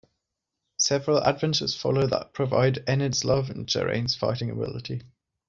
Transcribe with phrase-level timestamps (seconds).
[0.79, 5.03] Several adventures follow that prove Enid's love and Geraint's fighting ability.